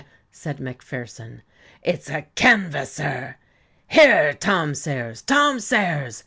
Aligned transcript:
said 0.31 0.59
Macpherson, 0.59 1.43
"it's 1.83 2.09
a 2.09 2.23
canvasser. 2.33 3.37
Here, 3.87 4.33
Tom 4.33 4.73
Sayers, 4.73 5.21
Tom 5.21 5.59
Sayers!" 5.59 6.19